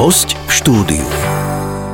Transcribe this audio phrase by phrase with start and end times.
[0.00, 1.39] Host v štúdiu.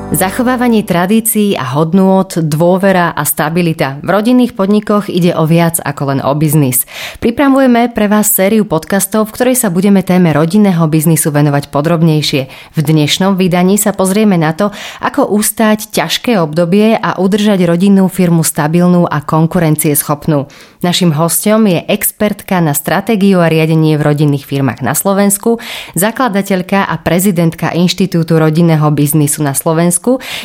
[0.06, 3.98] Zachovávanie tradícií a hodnôt, dôvera a stabilita.
[4.06, 6.86] V rodinných podnikoch ide o viac ako len o biznis.
[7.18, 12.42] Pripravujeme pre vás sériu podcastov, v ktorej sa budeme téme rodinného biznisu venovať podrobnejšie.
[12.46, 14.70] V dnešnom vydaní sa pozrieme na to,
[15.02, 20.46] ako ustáť ťažké obdobie a udržať rodinnú firmu stabilnú a konkurencieschopnú.
[20.86, 25.58] Našim hostom je expertka na stratégiu a riadenie v rodinných firmách na Slovensku,
[25.98, 29.95] zakladateľka a prezidentka Inštitútu rodinného biznisu na Slovensku,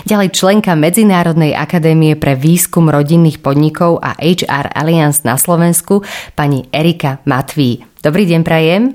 [0.05, 6.05] ďalej členka Medzinárodnej akadémie pre výskum rodinných podnikov a HR Alliance na Slovensku,
[6.37, 7.81] pani Erika Matví.
[8.05, 8.93] Dobrý deň, prajem.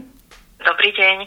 [0.63, 1.26] Dobrý deň.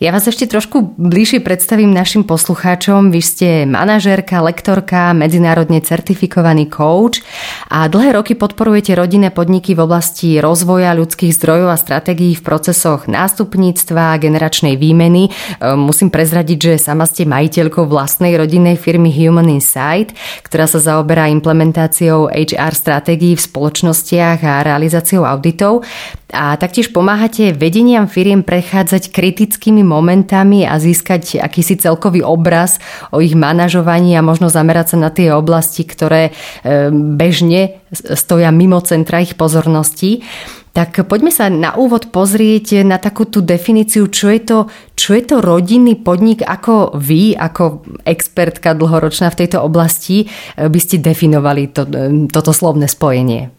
[0.00, 3.12] Ja vás ešte trošku bližšie predstavím našim poslucháčom.
[3.12, 7.20] Vy ste manažérka, lektorka, medzinárodne certifikovaný coach
[7.68, 13.12] a dlhé roky podporujete rodinné podniky v oblasti rozvoja ľudských zdrojov a stratégií v procesoch
[13.12, 15.28] nástupníctva a generačnej výmeny.
[15.28, 21.28] E, musím prezradiť, že sama ste majiteľkou vlastnej rodinnej firmy Human Insight, ktorá sa zaoberá
[21.28, 25.84] implementáciou HR stratégií v spoločnostiach a realizáciou auditov
[26.32, 32.78] a taktiež pomáhate vedeniam firiem prechádzať kritickými momentami a získať akýsi celkový obraz
[33.10, 38.78] o ich manažovaní a možno zamerať sa na tie oblasti, ktoré e, bežne stoja mimo
[38.86, 40.22] centra ich pozornosti.
[40.70, 44.58] Tak poďme sa na úvod pozrieť na takú tú definíciu, čo je to,
[44.94, 50.78] čo je to rodinný podnik, ako vy, ako expertka dlhoročná v tejto oblasti, e, by
[50.78, 53.50] ste definovali to, e, toto slovné spojenie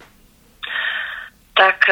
[1.62, 1.86] tak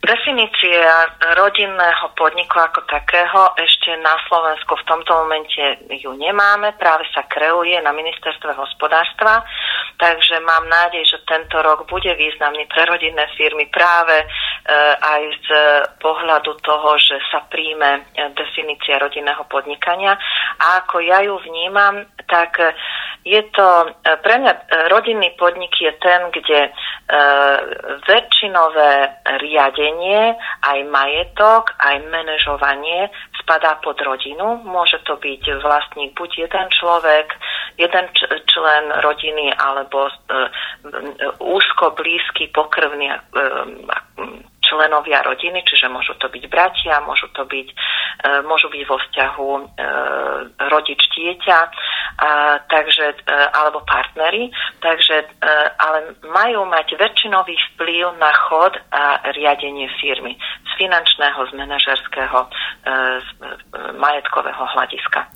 [0.00, 5.60] definícia rodinného podniku ako takého ešte na Slovensku v tomto momente
[5.92, 9.44] ju nemáme, práve sa kreuje na ministerstve hospodárstva,
[10.00, 14.26] takže mám nádej, že tento rok bude významný pre rodinné firmy práve e,
[14.96, 15.48] aj z
[16.00, 20.16] pohľadu toho, že sa príjme definícia rodinného podnikania.
[20.64, 22.56] A ako ja ju vnímam, tak
[23.24, 26.70] je to, e, pre mňa e, rodinný podnik je ten, kde e,
[28.08, 28.92] väčšinové
[29.44, 33.12] riadenie, aj majetok, aj manažovanie
[33.44, 34.64] spadá pod rodinu.
[34.64, 37.36] Môže to byť vlastník buď jeden človek,
[37.76, 38.06] jeden
[38.48, 40.08] člen rodiny, alebo
[41.40, 43.08] úzko blízky, pokrvný
[44.70, 47.74] členovia rodiny, čiže môžu to byť bratia, môžu to byť, e,
[48.46, 49.62] môžu byť vo vzťahu e,
[50.70, 51.58] rodič dieťa,
[52.70, 55.26] takže, e, alebo partnery, takže,
[55.80, 55.98] ale
[56.28, 60.38] majú mať väčšinový vplyv na chod a riadenie firmy
[60.80, 62.38] finančného, z manažerského,
[63.20, 63.28] z
[64.00, 65.28] majetkového hľadiska.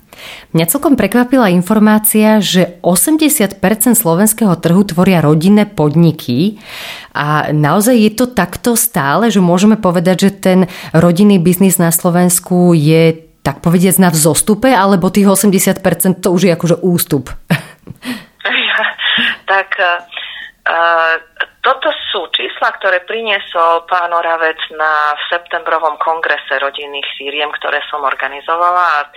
[0.57, 3.61] Mňa celkom prekvapila informácia, že 80%
[3.93, 6.57] slovenského trhu tvoria rodinné podniky
[7.13, 10.59] a naozaj je to takto stále, že môžeme povedať, že ten
[10.95, 15.77] rodinný biznis na Slovensku je tak povediať na vzostupe, alebo tých 80%
[16.17, 17.29] to už je akože ústup?
[19.51, 20.01] tak uh,
[21.65, 29.09] toto sú čísla, ktoré priniesol pán Oravec na septembrovom kongrese rodinných firiem, ktoré som organizovala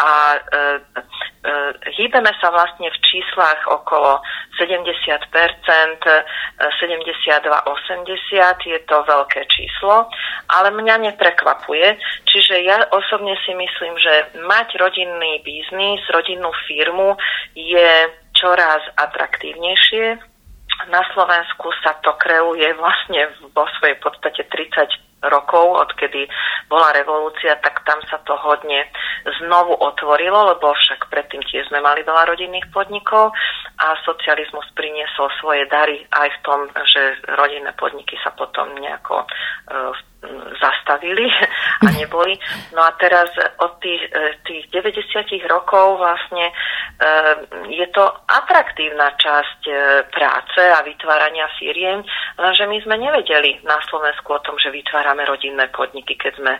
[0.00, 1.52] a e, e,
[2.00, 4.16] hýbeme sa vlastne v číslach okolo
[4.56, 4.80] 70%,
[6.80, 7.28] 72-80,
[8.64, 10.08] je to veľké číslo,
[10.48, 12.00] ale mňa neprekvapuje.
[12.24, 17.20] Čiže ja osobne si myslím, že mať rodinný biznis, rodinnú firmu
[17.52, 20.29] je čoraz atraktívnejšie
[20.88, 26.24] na Slovensku sa to kreuje vlastne vo svojej podstate 30 rokov, odkedy
[26.72, 28.88] bola revolúcia, tak tam sa to hodne
[29.44, 33.36] znovu otvorilo, lebo však predtým tiež sme mali veľa rodinných podnikov
[33.76, 39.92] a socializmus priniesol svoje dary aj v tom, že rodinné podniky sa potom nejako uh,
[40.60, 41.32] zastavili
[41.86, 42.36] a neboli.
[42.76, 46.54] No a teraz od tých, e, tých 90 rokov vlastne e,
[47.72, 49.72] je to atraktívna časť e,
[50.12, 52.04] práce a vytvárania firiem,
[52.36, 56.52] lenže my sme nevedeli na Slovensku o tom, že vytvárame rodinné podniky, keď sme,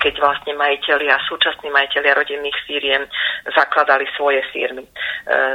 [0.00, 3.04] keď vlastne majiteľia, súčasní majiteľia rodinných firiem
[3.52, 4.84] zakladali svoje firmy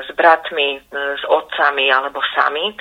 [0.05, 2.73] s bratmi, s otcami alebo sami.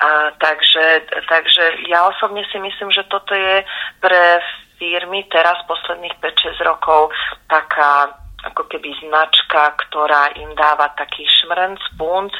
[0.00, 3.64] A takže, takže ja osobne si myslím, že toto je
[4.00, 4.40] pre pre
[4.80, 7.12] firmy teraz posledných 5-6 rokov
[7.52, 8.16] taká
[8.48, 12.32] ako keby značka, ktorá im dáva taký šmrnc, punt.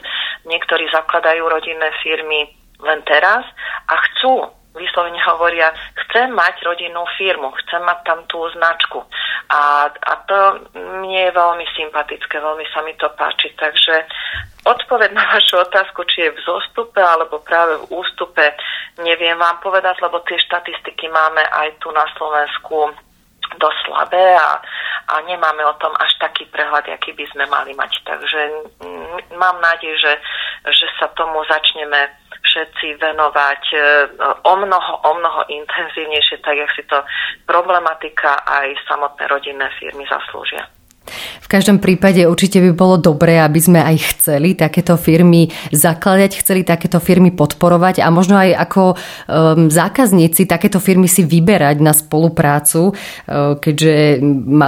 [0.49, 2.49] Niektorí zakladajú rodinné firmy
[2.81, 3.45] len teraz
[3.93, 5.73] a chcú vyslovene hovoria,
[6.09, 9.05] chcem mať rodinnú firmu, chcem mať tam tú značku.
[9.53, 10.39] A, a to
[10.77, 13.57] mne je veľmi sympatické, veľmi sa mi to páči.
[13.57, 14.05] Takže
[14.67, 18.43] odpoveď na vašu otázku, či je v zostupe alebo práve v ústupe,
[18.99, 22.91] neviem vám povedať, lebo tie štatistiky máme aj tu na Slovensku
[23.57, 24.59] dosť slabé a,
[25.07, 28.03] a nemáme o tom až taký prehľad, aký by sme mali mať.
[28.03, 28.41] Takže
[29.39, 30.13] mám nádej, že,
[30.67, 32.11] že sa tomu začneme
[32.43, 33.79] všetci venovať e,
[34.43, 36.99] o mnoho, o mnoho intenzívnejšie, tak jak si to
[37.47, 40.67] problematika aj samotné rodinné firmy zaslúžia.
[41.41, 46.67] V každom prípade určite by bolo dobré, aby sme aj chceli takéto firmy zakladať, chceli
[46.67, 52.93] takéto firmy podporovať a možno aj ako um, zákazníci takéto firmy si vyberať na spoluprácu,
[52.93, 54.23] uh, keďže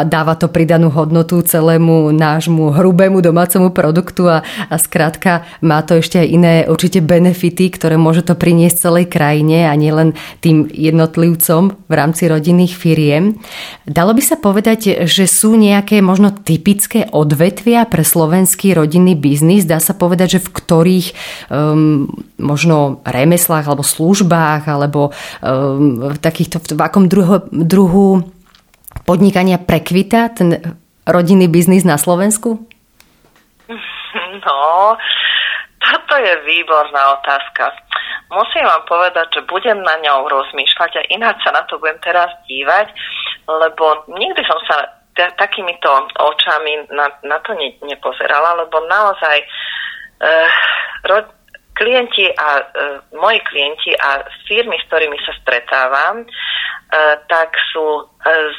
[0.06, 6.22] dáva to pridanú hodnotu celému nášmu hrubému domácemu produktu a, a skrátka má to ešte
[6.22, 11.92] aj iné určite benefity, ktoré môže to priniesť celej krajine a nielen tým jednotlivcom v
[11.92, 13.38] rámci rodinných firiem.
[13.84, 19.64] Dalo by sa povedať, že sú nejaké možno typy typické odvetvia pre slovenský rodinný biznis?
[19.64, 21.06] Dá sa povedať, že v ktorých
[21.48, 28.28] um, možno remeslách alebo službách alebo um, v takýchto, v akom druhu, druhu
[29.08, 30.76] podnikania prekvita ten
[31.08, 32.60] rodinný biznis na Slovensku?
[34.44, 34.60] No,
[35.80, 37.72] toto je výborná otázka.
[38.28, 42.28] Musím vám povedať, že budem na ňou rozmýšľať a ináč sa na to budem teraz
[42.44, 42.92] dívať,
[43.48, 44.97] lebo nikdy som sa
[45.34, 50.48] takýmito očami na, na to ne, nepozerala, lebo naozaj uh,
[51.10, 51.18] ro,
[51.74, 58.06] klienti a uh, moji klienti a firmy, s ktorými sa stretávam, uh, tak sú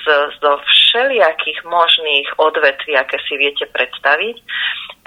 [0.03, 0.05] z,
[0.41, 4.35] zo všelijakých možných odvetví, aké si viete predstaviť.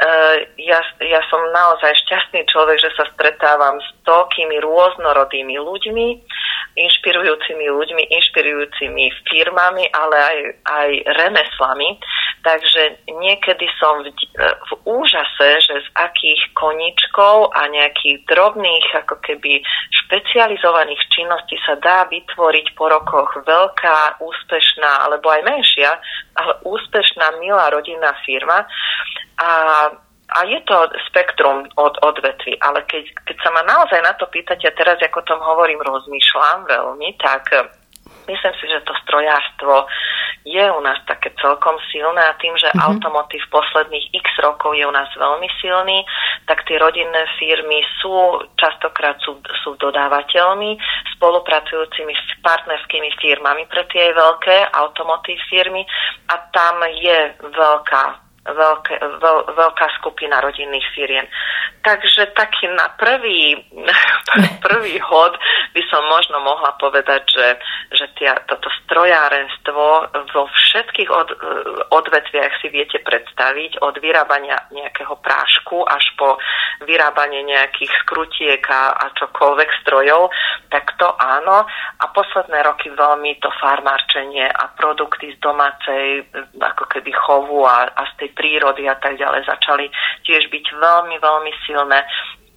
[0.02, 6.08] Uh, ja, ja som naozaj šťastný človek, že sa stretávam s toľkými rôznorodými ľuďmi,
[6.74, 12.00] inšpirujúcimi ľuďmi, inšpirujúcimi firmami, ale aj, aj remeslami.
[12.42, 14.10] Takže niekedy som v,
[14.42, 19.62] v úžase, že z akých koničkov a nejakých drobných, ako keby
[20.12, 25.96] špecializovaných činností sa dá vytvoriť po rokoch veľká, úspešná, alebo aj menšia,
[26.36, 28.68] ale úspešná, milá rodinná firma.
[29.40, 29.48] A
[30.32, 34.64] a je to spektrum od odvetví, ale keď, keď sa ma naozaj na to pýtate,
[34.72, 37.52] teraz ako tom hovorím, rozmýšľam veľmi, tak
[38.28, 39.86] myslím si, že to strojárstvo
[40.42, 42.82] je u nás také celkom silné a tým, že mm-hmm.
[42.82, 46.02] automotív posledných x rokov je u nás veľmi silný,
[46.50, 50.78] tak tie rodinné firmy sú častokrát sú, sú dodávateľmi,
[51.18, 55.86] spolupracujúcimi s partnerskými firmami pre tie veľké automotív firmy
[56.26, 61.26] a tam je veľká veľké, veľ, veľká skupina rodinných firiem.
[61.82, 63.58] Takže taký na prvý,
[64.66, 65.34] prvý hod
[65.74, 67.48] by som možno mohla povedať, že,
[67.94, 69.86] že tia, toto strojárenstvo
[70.34, 71.28] vo všetkých od,
[71.90, 76.38] odvetviach si viete predstaviť, od vyrábania nejakého prášku až po
[76.82, 80.30] vyrábanie nejakých skrutiek a, a čokoľvek strojov,
[80.70, 81.66] tak to áno.
[81.98, 86.26] A posledné roky veľmi to farmárčenie a produkty z domácej
[86.58, 89.86] ako keby chovu a, a z tej prírody a tak ďalej začali
[90.26, 92.04] tiež byť veľmi, veľmi silné.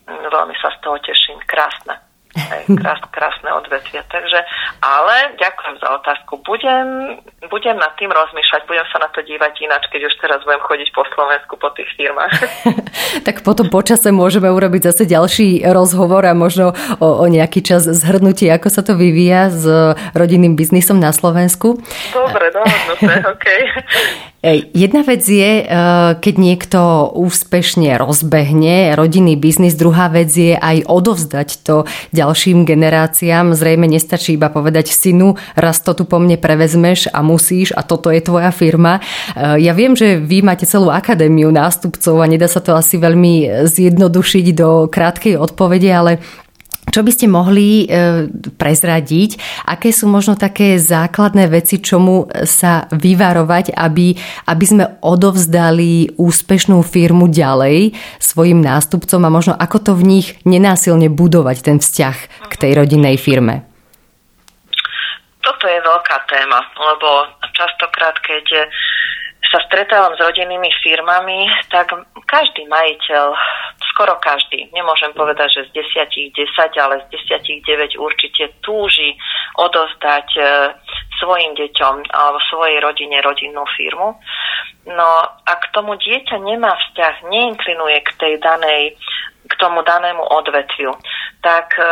[0.05, 1.41] Veľmi sa z toho teším.
[1.49, 2.05] Krásne.
[2.79, 4.03] Krás, krásne odvetvie.
[4.11, 4.39] Takže,
[4.83, 6.43] ale ďakujem za otázku.
[6.43, 7.15] Budem,
[7.47, 10.89] budem nad tým rozmýšľať, budem sa na to dívať ináč, keď už teraz budem chodiť
[10.91, 12.33] po Slovensku, po tých firmách.
[13.27, 18.51] tak potom počase môžeme urobiť zase ďalší rozhovor a možno o, o nejaký čas zhrnutie,
[18.51, 19.63] ako sa to vyvíja s
[20.11, 21.79] rodinným biznisom na Slovensku.
[22.11, 23.47] Dobre, dohodnuté, OK.
[24.77, 25.69] Jedna vec je, eh,
[26.21, 26.79] keď niekto
[27.17, 33.57] úspešne rozbehne rodinný biznis, druhá vec je aj odovzdať to ďalším generáciám.
[33.57, 38.13] Zrejme nestačí iba povedať synu, raz to tu po mne prevezmeš a musíš a toto
[38.13, 39.01] je tvoja firma.
[39.33, 43.65] Eh, ja viem, že vy máte celú akadémiu nástupcov a nedá sa to asi veľmi
[43.65, 46.21] zjednodušiť do krátkej odpovede, ale
[46.95, 49.35] čo by ste mohli e, prezradiť?
[49.67, 54.15] Aké sú možno také základné veci, čomu sa vyvarovať, aby,
[54.47, 57.91] aby sme odovzdali úspešnú firmu ďalej
[58.23, 63.19] svojim nástupcom a možno ako to v nich nenásilne budovať ten vzťah k tej rodinnej
[63.19, 63.67] firme?
[65.43, 68.71] Toto je veľká téma, lebo častokrát, keď
[69.51, 71.93] sa stretávam s rodinnými firmami, tak
[72.25, 73.33] každý majiteľ,
[73.93, 79.13] skoro každý, nemôžem povedať, že z desiatich 10, ale z desiatich 9 určite túži
[79.55, 80.41] odozdať e,
[81.21, 84.19] svojim deťom alebo svojej rodine rodinnú firmu.
[84.85, 88.99] No a k tomu dieťa nemá vzťah, neinklinuje k tej danej
[89.45, 90.91] k tomu danému odvetviu,
[91.41, 91.89] tak e, e,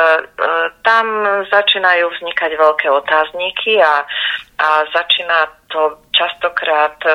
[0.82, 1.06] tam
[1.46, 4.02] začínajú vznikať veľké otázniky a,
[4.58, 7.14] a začína to častokrát e,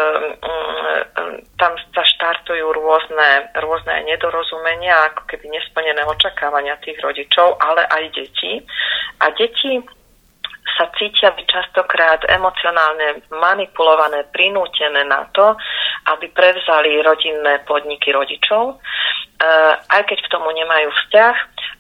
[1.59, 8.63] tam sa štartujú rôzne, rôzne nedorozumenia, ako keby nesplnené očakávania tých rodičov, ale aj detí.
[9.19, 9.83] A deti
[10.79, 15.59] sa cítia byť častokrát emocionálne manipulované, prinútené na to,
[16.15, 18.79] aby prevzali rodinné podniky rodičov,
[19.89, 21.37] aj keď k tomu nemajú vzťah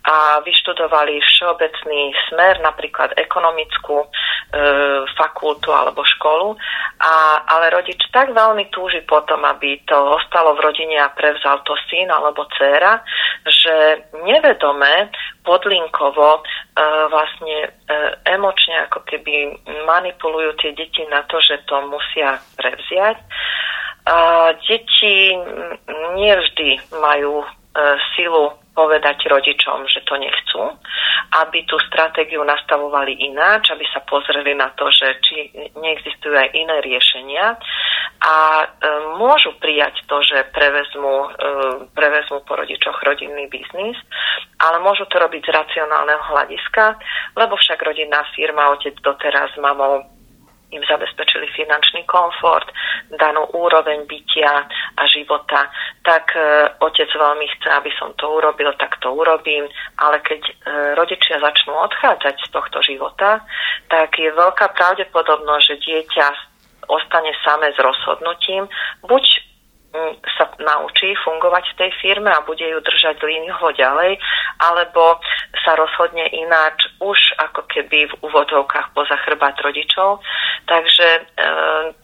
[0.08, 4.08] a vyštudovali všeobecný smer, napríklad ekonomickú e,
[5.18, 6.56] fakultu alebo školu,
[7.02, 11.76] a, ale rodič tak veľmi túži potom, aby to ostalo v rodine a prevzal to
[11.90, 13.04] syn alebo dcéra,
[13.44, 15.12] že nevedome,
[15.44, 16.42] podlinkovo, e,
[17.10, 17.68] vlastne e,
[18.32, 23.18] emočne ako keby manipulujú tie deti na to, že to musia prevziať.
[24.08, 25.36] A deti
[26.16, 27.46] nevždy majú e,
[28.16, 30.62] silu povedať rodičom, že to nechcú,
[31.44, 35.36] aby tú stratégiu nastavovali ináč, aby sa pozreli na to, že či
[35.74, 37.58] neexistujú aj iné riešenia.
[38.22, 38.66] A e,
[39.18, 43.98] môžu prijať to, že prevezmú, e, prevezmú po rodičoch rodinný biznis,
[44.62, 46.96] ale môžu to robiť z racionálneho hľadiska,
[47.36, 50.17] lebo však rodinná firma, otec doteraz s mamou
[50.70, 52.68] im zabezpečili finančný komfort,
[53.16, 55.72] danú úroveň bytia a života,
[56.04, 59.64] tak e, otec veľmi chce, aby som to urobil, tak to urobím,
[59.96, 60.52] ale keď e,
[60.92, 63.40] rodičia začnú odchádzať z tohto života,
[63.88, 66.26] tak je veľká pravdepodobnosť, že dieťa
[66.88, 68.68] ostane samé s rozhodnutím,
[69.04, 69.47] buď
[70.36, 74.20] sa naučí fungovať v tej firme a bude ju držať líniuho ďalej,
[74.60, 75.16] alebo
[75.64, 80.20] sa rozhodne ináč už ako keby v úvodovkách poza chrbát rodičov.
[80.68, 81.20] Takže e,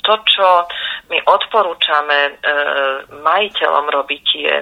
[0.01, 0.49] to, čo
[1.13, 2.33] my odporúčame e,
[3.21, 4.57] majiteľom robiť, je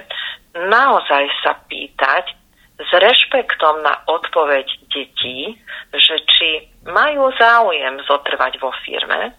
[0.67, 2.42] naozaj sa pýtať,
[2.73, 5.53] s rešpektom na odpoveď detí,
[5.93, 6.49] že či
[6.89, 9.31] majú záujem zotrvať vo firme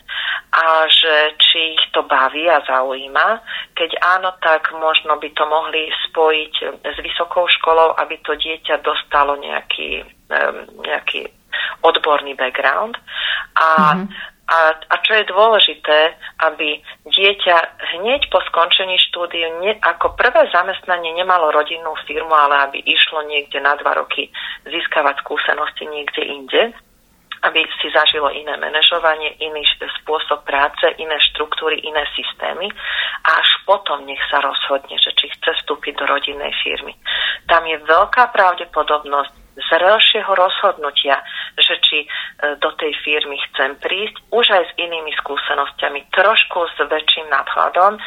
[0.54, 3.42] a že či ich to baví a zaujíma.
[3.74, 6.54] Keď áno, tak možno by to mohli spojiť
[6.86, 10.06] s vysokou školou, aby to dieťa dostalo nejaký,
[10.86, 11.26] nejaký
[11.82, 12.94] odborný background.
[13.58, 13.66] A
[13.98, 14.33] mm-hmm.
[14.44, 16.76] A, a čo je dôležité, aby
[17.08, 17.56] dieťa
[17.96, 23.64] hneď po skončení štúdiu ne, ako prvé zamestnanie nemalo rodinnú firmu, ale aby išlo niekde
[23.64, 24.28] na dva roky
[24.68, 26.62] získavať skúsenosti niekde inde,
[27.44, 29.64] aby si zažilo iné manažovanie, iný
[30.00, 32.72] spôsob práce, iné štruktúry, iné systémy
[33.24, 36.96] a až potom nech sa rozhodne, že či chce vstúpiť do rodinnej firmy.
[37.44, 41.22] Tam je veľká pravdepodobnosť, zrelšieho rozhodnutia,
[41.58, 42.06] že či e,
[42.58, 47.98] do tej firmy chcem prísť, už aj s inými skúsenosťami, trošku s väčším nadhľadom,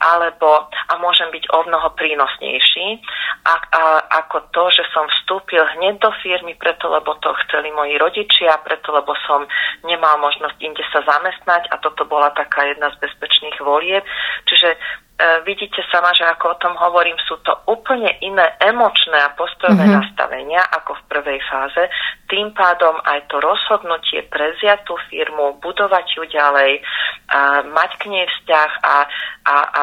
[0.00, 2.88] alebo a môžem byť o mnoho prínosnejší
[3.44, 3.82] a, a,
[4.24, 8.92] ako to, že som vstúpil hneď do firmy, preto lebo to chceli moji rodičia, preto
[8.92, 9.44] lebo som
[9.84, 14.04] nemal možnosť inde sa zamestnať a toto bola taká jedna z bezpečných volieb.
[14.48, 14.76] Čiže
[15.46, 20.02] vidíte sama, že ako o tom hovorím, sú to úplne iné emočné a postojové mm-hmm.
[20.02, 21.82] nastavenia ako v prvej fáze.
[22.26, 26.82] Tým pádom aj to rozhodnutie preziať tú firmu, budovať ju ďalej,
[27.30, 28.96] a mať k nej vzťah a,
[29.46, 29.82] a, a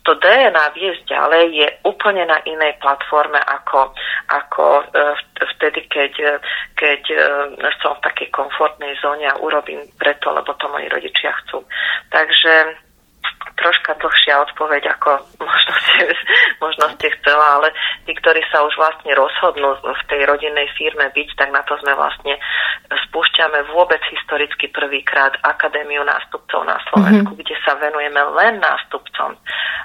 [0.00, 3.92] to DNA viesť ďalej je úplne na inej platforme ako,
[4.32, 4.84] ako e,
[5.56, 6.40] vtedy, keď,
[6.72, 7.16] keď e,
[7.84, 11.68] som v takej komfortnej zóne a urobím preto, lebo to moji rodičia chcú.
[12.08, 12.88] Takže
[13.60, 15.10] troška dlhšia odpoveď, ako
[15.44, 16.02] možno ste,
[16.64, 17.68] možno ste chcela, ale
[18.08, 21.92] tí, ktorí sa už vlastne rozhodnú v tej rodinnej firme byť, tak na to sme
[21.92, 22.40] vlastne
[23.08, 27.42] spúšťame vôbec historicky prvýkrát Akadémiu nástupcov na Slovensku, mm-hmm.
[27.44, 29.36] kde sa venujeme len nástupcom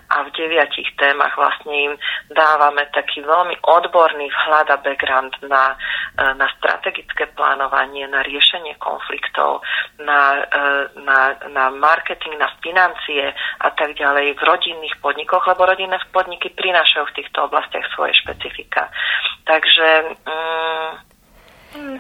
[0.05, 1.93] a v deviatich témach vlastne im
[2.29, 5.73] dávame taký veľmi odborný vhľad a background na,
[6.17, 9.61] na strategické plánovanie, na riešenie konfliktov,
[9.99, 10.47] na,
[10.95, 11.19] na,
[11.51, 17.15] na marketing, na financie a tak ďalej v rodinných podnikoch, lebo rodinné podniky prinášajú v
[17.19, 18.87] týchto oblastiach svoje špecifika.
[19.43, 19.87] Takže
[20.23, 21.14] mm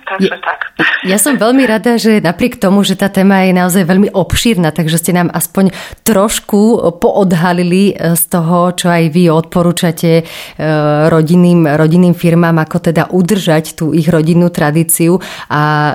[0.05, 0.59] takže ja, tak.
[1.05, 5.01] Ja som veľmi rada, že napriek tomu, že tá téma je naozaj veľmi obšírna, takže
[5.01, 5.73] ste nám aspoň
[6.05, 10.23] trošku poodhalili e, z toho, čo aj vy odporúčate e,
[11.09, 15.17] rodinným, rodinným firmám, ako teda udržať tú ich rodinnú tradíciu
[15.49, 15.93] a e,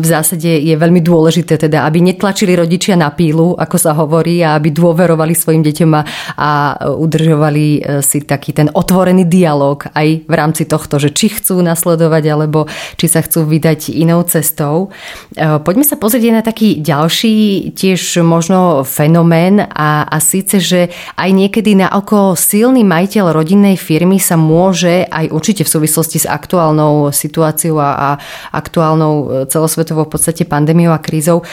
[0.00, 4.56] v zásade je veľmi dôležité teda, aby netlačili rodičia na pílu, ako sa hovorí, a
[4.56, 6.02] aby dôverovali svojim deťom a,
[6.36, 6.50] a
[6.92, 12.68] udržovali si taký ten otvorený dialog aj v rámci tohto, že či chcú nasledovať, alebo
[12.96, 14.92] či sa chcú vydať inou cestou.
[15.34, 21.30] E, poďme sa pozrieť na taký ďalší tiež možno fenomén a, a síce, že aj
[21.32, 27.10] niekedy na oko silný majiteľ rodinnej firmy sa môže aj určite v súvislosti s aktuálnou
[27.10, 28.08] situáciou a, a
[28.54, 31.44] aktuálnou e, celosvetovou v podstate pandémiou a krízou e,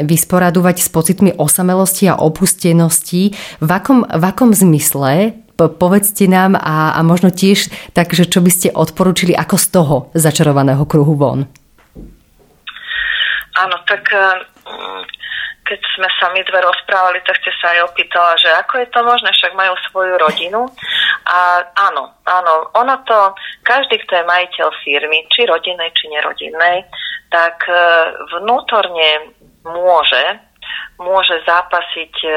[0.00, 3.36] vysporadovať s pocitmi osamelosti a opustenosti.
[3.60, 8.50] V akom, v akom zmysle povedzte nám a, a možno tiež tak, že čo by
[8.50, 11.46] ste odporúčili ako z toho začarovaného kruhu von?
[13.54, 15.02] Áno, tak mm,
[15.64, 19.00] keď sme sa my dve rozprávali, tak ste sa aj opýtala, že ako je to
[19.00, 20.68] možné, však majú svoju rodinu.
[21.24, 23.32] A áno, áno, ono to,
[23.64, 26.84] každý, kto je majiteľ firmy, či rodinnej, či nerodinnej,
[27.32, 27.74] tak e,
[28.38, 29.32] vnútorne
[29.64, 30.22] môže
[30.98, 32.32] môže zápasiť e, e,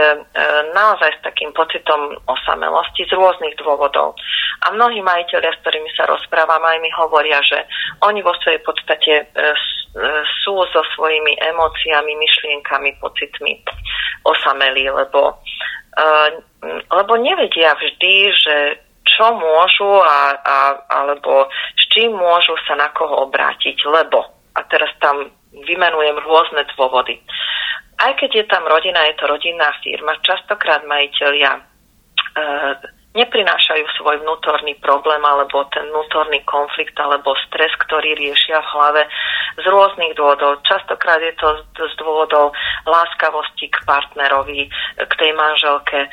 [0.74, 4.18] naozaj s takým pocitom osamelosti z rôznych dôvodov.
[4.66, 7.62] A mnohí majiteľia, s ktorými sa rozprávam, aj mi hovoria, že
[8.02, 9.26] oni vo svojej podstate e,
[10.42, 13.62] sú so svojimi emóciami, myšlienkami, pocitmi
[14.30, 15.42] osamelí, lebo,
[16.92, 18.56] lebo nevedia vždy, že
[19.10, 20.58] čo môžu a, a,
[21.02, 24.22] alebo s čím môžu sa na koho obrátiť, lebo,
[24.54, 25.34] a teraz tam
[25.66, 27.18] vymenujem rôzne dôvody
[27.98, 31.62] aj keď je tam rodina, je to rodinná firma, častokrát majiteľia e,
[33.18, 39.04] neprinášajú svoj vnútorný problém alebo ten vnútorný konflikt alebo stres, ktorý riešia v hlave
[39.58, 40.62] z rôznych dôvodov.
[40.62, 42.54] Častokrát je to z dôvodov
[42.86, 44.70] láskavosti k partnerovi,
[45.02, 46.10] k tej manželke, e,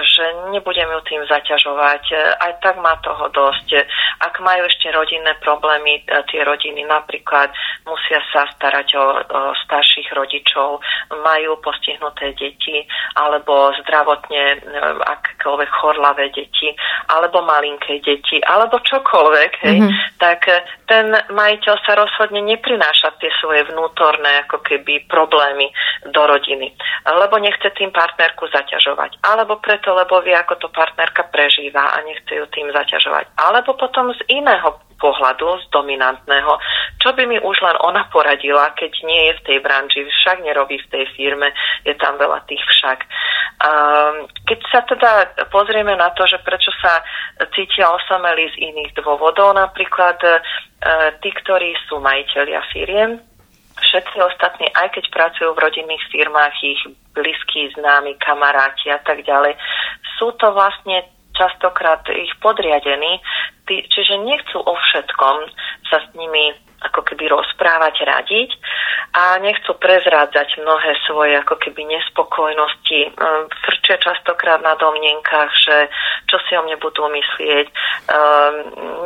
[0.00, 2.04] že nebudem ju tým zaťažovať.
[2.08, 3.84] E, aj tak má toho dosť.
[4.18, 7.50] Ak majú ešte rodinné problémy, e, tie rodiny napríklad
[7.86, 10.82] musia sa starať o, o starších rodičov,
[11.22, 12.84] majú postihnuté deti
[13.16, 14.60] alebo zdravotne
[15.04, 16.72] akékoľvek chorlavé deti
[17.08, 20.20] alebo malinké deti alebo čokoľvek, hej, mm-hmm.
[20.20, 20.44] tak
[20.88, 25.68] ten majiteľ sa rozhodne neprináša tie svoje vnútorné ako keby problémy
[26.08, 26.72] do rodiny,
[27.04, 32.32] lebo nechce tým partnerku zaťažovať, alebo preto, lebo vie, ako to partnerka prežíva a nechce
[32.32, 36.58] ju tým zaťažovať, alebo potom z iného pohľadu, z dominantného,
[36.98, 40.76] čo by mi už len ona poradila, keď nie je v tej branži, však nerobí
[40.82, 41.54] v tej firme,
[41.86, 42.98] je tam veľa tých však.
[44.46, 45.10] Keď sa teda
[45.54, 46.98] pozrieme na to, že prečo sa
[47.54, 50.30] cítia osamelí z iných dôvodov, napríklad e,
[51.22, 53.22] tí, ktorí sú majiteľia firiem,
[53.78, 56.82] všetci ostatní, aj keď pracujú v rodinných firmách, ich
[57.14, 59.54] blízki, známi, kamaráti a tak ďalej,
[60.18, 61.06] sú to vlastne
[61.38, 63.22] častokrát ich podriadení,
[63.68, 65.36] čiže nechcú o všetkom
[65.92, 68.50] sa s nimi ako keby rozprávať, radiť
[69.18, 73.00] a nechcú prezrádzať mnohé svoje ako keby nespokojnosti.
[73.08, 75.76] Ehm, frčia častokrát na domnenkách, že
[76.28, 78.54] čo si o mne budú myslieť, ehm,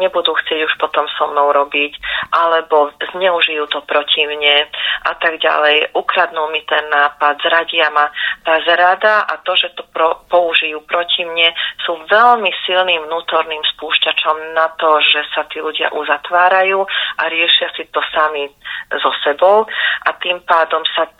[0.03, 1.97] nebudú chcieť už potom so mnou robiť,
[2.35, 4.69] alebo zneužijú to proti mne
[5.07, 5.95] a tak ďalej.
[5.97, 8.11] Ukradnú mi ten nápad, zradia ma.
[8.43, 11.55] Tá zrada a to, že to pro, použijú proti mne,
[11.87, 16.83] sú veľmi silným vnútorným spúšťačom na to, že sa tí ľudia uzatvárajú
[17.19, 18.51] a riešia riešia si to sami
[18.91, 19.63] so sebou
[20.07, 21.11] a tým pádom sa e,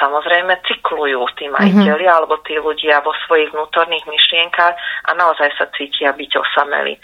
[0.00, 1.52] samozrejme cyklujú tí mhm.
[1.52, 2.16] majiteľi mm-hmm.
[2.16, 4.74] alebo tí ľudia vo svojich vnútorných myšlienkach
[5.06, 6.96] a naozaj sa cítia byť osameli.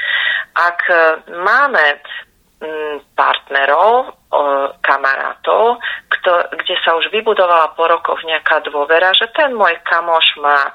[0.56, 0.96] Ak e,
[1.44, 1.84] máme
[2.64, 4.16] mm, partnerov,
[4.84, 5.80] kamarátov,
[6.52, 10.68] kde sa už vybudovala po rokoch nejaká dôvera, že ten môj kamoš má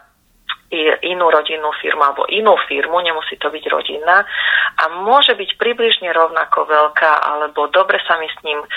[1.07, 4.25] inú rodinnú firmu alebo inú firmu, nemusí to byť rodinná
[4.73, 8.67] a môže byť približne rovnako veľká alebo dobre sa mi s ním e,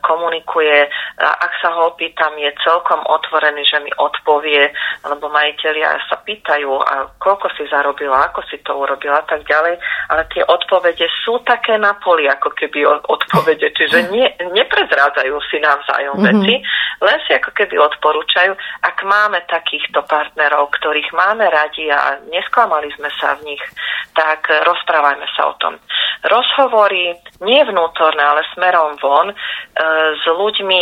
[0.00, 0.88] komunikuje.
[1.20, 4.72] A ak sa ho opýtam, je celkom otvorený, že mi odpovie,
[5.04, 9.76] lebo majiteľia sa pýtajú, a koľko si zarobila, ako si to urobila a tak ďalej,
[10.08, 16.16] ale tie odpovede sú také na poli, ako keby odpovede, čiže nie, neprezrádzajú si navzájom
[16.16, 16.40] mm-hmm.
[16.40, 16.54] veci,
[17.00, 18.52] len si ako keby odporúčajú.
[18.84, 23.62] Ak máme takýchto partnerov, ktorých ich máme radi a nesklamali sme sa v nich,
[24.14, 25.74] tak rozprávajme sa o tom.
[26.22, 29.34] Rozhovory nie vnútorné, ale smerom von e,
[30.14, 30.80] s ľuďmi,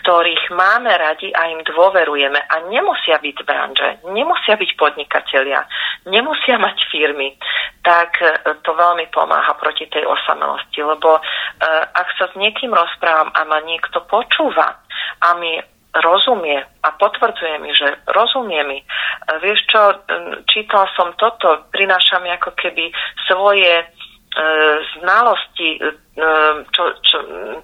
[0.00, 5.60] ktorých máme radi a im dôverujeme a nemusia byť branže, nemusia byť podnikatelia,
[6.08, 7.36] nemusia mať firmy,
[7.84, 8.32] tak e,
[8.64, 11.22] to veľmi pomáha proti tej osamelosti, lebo e,
[11.92, 14.80] ak sa s niekým rozprávam a ma niekto počúva
[15.20, 18.78] a mi rozumie a potvrdzuje mi, že rozumie mi.
[19.40, 19.82] Vieš čo,
[20.50, 22.92] čítal som toto, prináša mi ako keby
[23.28, 23.84] svoje e,
[24.98, 25.80] znalosti, e,
[26.72, 27.18] čo, čo,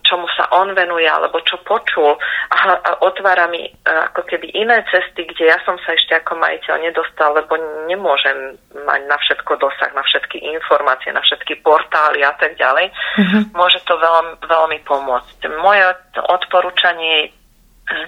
[0.04, 2.16] čomu sa on venuje, alebo čo počul
[2.52, 6.36] a, a otvára mi e, ako keby iné cesty, kde ja som sa ešte ako
[6.40, 7.56] majiteľ nedostal, lebo
[7.88, 12.88] nemôžem mať na všetko dosah, na všetky informácie, na všetky portály a tak ďalej.
[12.92, 13.42] Mm-hmm.
[13.56, 15.36] Môže to veľmi, veľmi pomôcť.
[15.60, 15.84] Moje
[16.16, 17.41] odporúčanie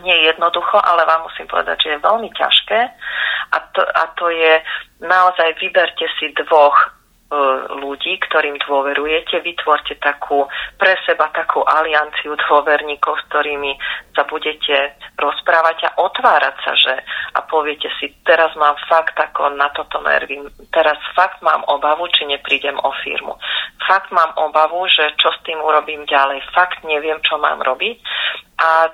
[0.00, 2.80] znie jednoducho, ale vám musím povedať, že je veľmi ťažké.
[3.54, 4.52] A to, a to je
[5.04, 6.88] naozaj vyberte si dvoch e,
[7.78, 10.48] ľudí, ktorým dôverujete, vytvorte takú
[10.80, 13.72] pre seba takú alianciu dôverníkov, s ktorými
[14.16, 16.94] sa budete rozprávať a otvárať sa, že
[17.34, 20.38] a poviete si, teraz mám fakt ako na toto nervy,
[20.70, 23.34] teraz fakt mám obavu, či neprídem o firmu.
[23.84, 27.98] Fakt mám obavu, že čo s tým urobím ďalej, fakt neviem, čo mám robiť.
[28.54, 28.90] A e,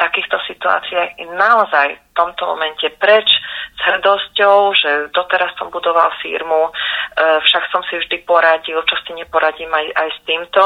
[0.00, 3.28] takýchto situáciách naozaj v tomto momente preč
[3.80, 6.70] s hrdosťou, že doteraz som budoval firmu, e,
[7.40, 10.62] však som si vždy poradil, čo si neporadím aj, aj s týmto.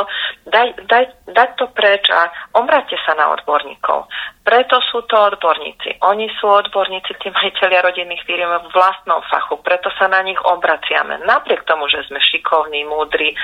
[0.51, 2.27] Daj, daj, dať to preč a
[2.59, 4.11] obráťte sa na odborníkov.
[4.45, 6.05] Preto sú to odborníci.
[6.05, 11.23] Oni sú odborníci, tí majiteľia rodinných firm v vlastnom fachu, preto sa na nich obraciame.
[11.23, 13.37] Napriek tomu, že sme šikovní, múdri e,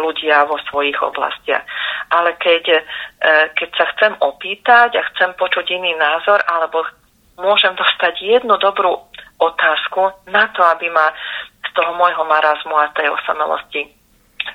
[0.00, 1.66] ľudia vo svojich oblastiach.
[2.14, 2.80] Ale keď, e,
[3.58, 6.86] keď sa chcem opýtať a chcem počuť iný názor, alebo
[7.40, 8.96] môžem dostať jednu dobrú
[9.40, 11.10] otázku na to, aby ma
[11.64, 14.00] z toho môjho marazmu a tej osamelosti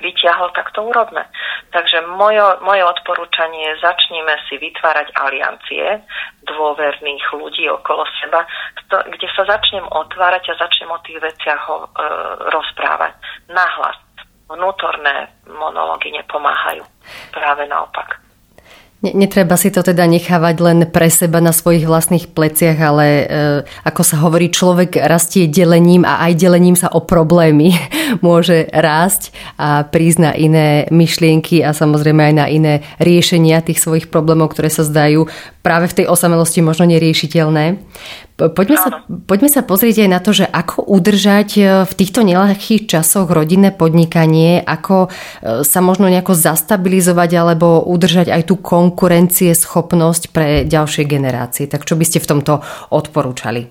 [0.00, 1.24] vyťahol, tak to urobme.
[1.72, 6.02] Takže moje, moje odporúčanie je, začníme si vytvárať aliancie
[6.44, 8.44] dôverných ľudí okolo seba,
[8.86, 11.88] kde sa začnem otvárať a začnem o tých veciach ho, e,
[12.52, 13.12] rozprávať.
[13.50, 13.96] Nahlas.
[14.46, 16.86] Vnútorné monológy nepomáhajú.
[17.34, 18.25] Práve naopak.
[19.04, 23.24] Netreba si to teda nechávať len pre seba na svojich vlastných pleciach, ale e,
[23.84, 27.76] ako sa hovorí, človek rastie delením a aj delením sa o problémy
[28.24, 34.08] môže rásť a prísť na iné myšlienky a samozrejme aj na iné riešenia tých svojich
[34.08, 35.28] problémov, ktoré sa zdajú
[35.66, 37.82] práve v tej osamelosti možno neriešiteľné.
[38.38, 42.86] Poďme sa, poďme sa pozrieť aj na to, že ako udržať e, v týchto nelahkých
[42.86, 50.30] časoch rodinné podnikanie, ako e, sa možno nejako zastabilizovať alebo udržať aj tú konkurencie, schopnosť
[50.30, 51.66] pre ďalšie generácie.
[51.66, 52.62] Tak čo by ste v tomto
[52.94, 53.66] odporúčali?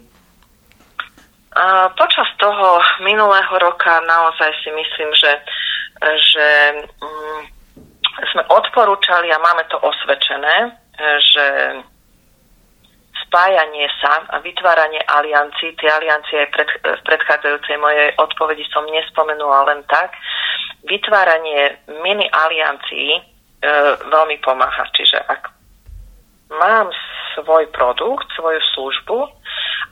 [1.95, 5.31] Počas toho minulého roka naozaj si myslím, že,
[6.03, 6.47] že
[6.99, 7.41] mm,
[8.36, 10.75] sme odporúčali a máme to osvedčené,
[11.19, 11.45] že
[13.25, 19.81] spájanie sa a vytváranie aliancií, tie aliancie pred, v predchádzajúcej mojej odpovedi som nespomenula len
[19.91, 20.15] tak,
[20.88, 23.21] vytváranie mini aliancií e,
[24.08, 24.88] veľmi pomáha.
[24.93, 25.41] Čiže ak
[26.53, 26.93] mám
[27.36, 29.17] svoj produkt, svoju službu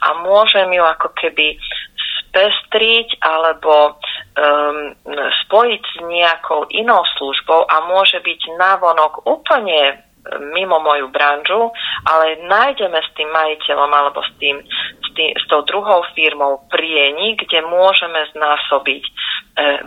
[0.04, 1.60] a môžem ju ako keby
[2.34, 4.90] spestriť alebo um,
[5.46, 10.02] spojiť s nejakou inou službou a môže byť návonok úplne
[10.54, 11.72] mimo moju branžu,
[12.08, 14.56] ale nájdeme s tým majiteľom alebo s, tým,
[15.04, 19.12] s, tým, s tou druhou firmou prieni, kde môžeme znásobiť e,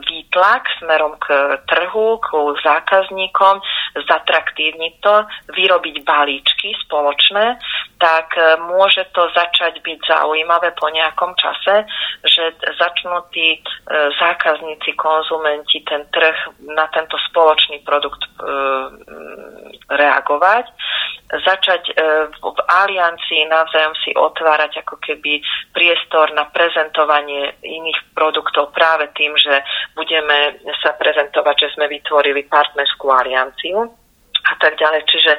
[0.04, 2.28] výtlak smerom k trhu, k
[2.60, 3.64] zákazníkom,
[3.96, 5.14] zatraktívniť to,
[5.56, 7.56] vyrobiť balíčky spoločné,
[7.96, 11.88] tak e, môže to začať byť zaujímavé po nejakom čase,
[12.28, 13.60] že začnú tí e,
[14.20, 18.20] zákazníci, konzumenti ten trh na tento spoločný produkt
[19.86, 20.66] reagovať reagovať,
[21.26, 21.92] začať e,
[22.30, 29.62] v aliancii navzájom si otvárať ako keby priestor na prezentovanie iných produktov práve tým, že
[29.94, 34.05] budeme sa prezentovať, že sme vytvorili partnerskú alianciu
[34.56, 35.04] a tak ďalej.
[35.04, 35.32] Čiže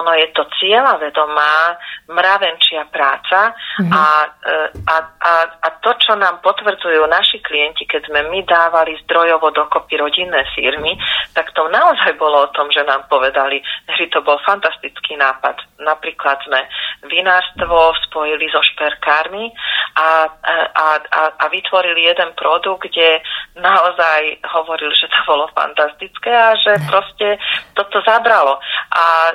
[0.00, 1.76] ono je to cieľavedomá,
[2.08, 3.92] mravenčia práca mm-hmm.
[3.92, 8.96] a, e, a, a, a to, čo nám potvrdzujú naši klienti, keď sme my dávali
[9.04, 10.96] zdrojovo dokopy rodinné firmy,
[11.32, 13.60] tak to naozaj bolo o tom, že nám povedali,
[13.96, 15.60] že to bol fantastický nápad.
[15.80, 16.60] Napríklad sme
[17.08, 19.52] vinárstvo spojili so šperkármi
[19.96, 20.56] a, a,
[21.00, 23.20] a, a vytvorili jeden produkt, kde
[23.56, 27.40] naozaj hovoril, že to bolo fantastické a že proste
[27.72, 28.53] toto zabralo.
[28.94, 29.34] A e,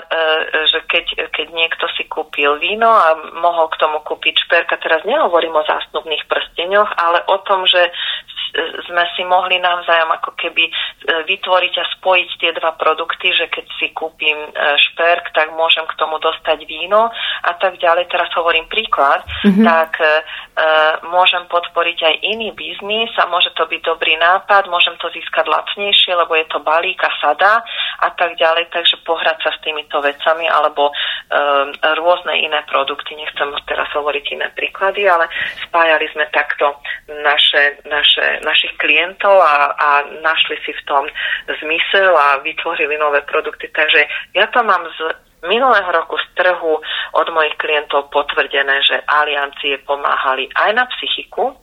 [0.69, 5.55] že keď, keď niekto si kúpil víno a mohol k tomu kúpiť šperka, teraz nehovorím
[5.55, 7.91] o zástupných prsteňoch, ale o tom, že
[8.89, 10.71] sme si mohli navzájom ako keby e,
[11.29, 14.49] vytvoriť a spojiť tie dva produkty, že keď si kúpim e,
[14.89, 17.13] šperk, tak môžem k tomu dostať víno
[17.45, 18.10] a tak ďalej.
[18.10, 19.65] Teraz hovorím príklad, mm-hmm.
[19.65, 20.12] tak uh,
[21.08, 26.13] môžem podporiť aj iný biznis a môže to byť dobrý nápad, môžem to získať lacnejšie,
[26.13, 27.63] lebo je to balík a sada
[28.00, 33.16] a tak ďalej, takže pohrať sa s týmito vecami alebo um, rôzne iné produkty.
[33.16, 35.28] Nechcem teraz hovoriť iné príklady, ale
[35.68, 39.90] spájali sme takto naše, naše našich klientov a, a
[40.24, 41.04] našli si v tom
[41.60, 43.68] zmysel a vytvorili nové produkty.
[43.72, 45.00] Takže ja to mám z
[45.48, 46.80] minulého roku z trhu
[47.16, 51.56] od mojich klientov potvrdené, že aliancie pomáhali aj na psychiku,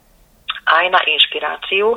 [0.67, 1.95] aj na inšpiráciu,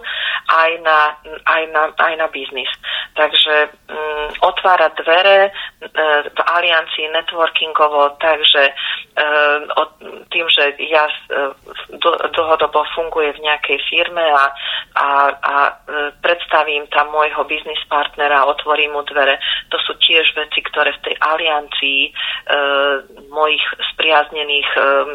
[0.50, 1.00] aj na,
[1.46, 2.70] aj na, aj na biznis.
[3.18, 9.90] Takže um, otvára dvere uh, v aliancii networkingovo, takže uh, od,
[10.30, 11.52] tým, že ja uh,
[12.34, 14.46] dlhodobo funguje v nejakej firme a,
[14.96, 15.56] a, a
[16.22, 19.42] predstavím tam môjho biznis partnera otvorím mu dvere,
[19.74, 22.96] to sú tiež veci, ktoré v tej aliancii uh,
[23.34, 25.10] mojich spriaznených um,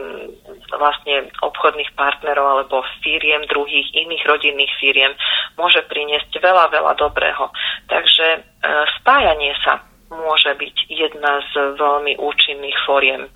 [0.74, 5.12] vlastne obchodných partnerov alebo firiem druhých iných rodinných firiem
[5.58, 7.50] môže priniesť veľa, veľa dobrého.
[7.88, 8.38] Takže e,
[9.00, 9.80] spájanie sa
[10.14, 13.26] môže byť jedna z veľmi účinných fóriem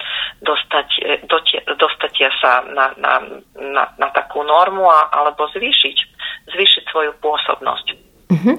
[0.44, 3.14] dostať, e, dotie, dostatia sa na, na,
[3.58, 5.96] na, na takú normu a, alebo zvýšiť,
[6.54, 7.86] zvýšiť svoju pôsobnosť.
[8.28, 8.56] Mm-hmm.